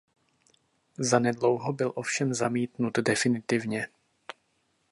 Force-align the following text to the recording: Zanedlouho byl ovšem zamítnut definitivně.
Zanedlouho 0.99 1.73
byl 1.73 1.91
ovšem 1.95 2.33
zamítnut 2.33 2.97
definitivně. 2.99 3.87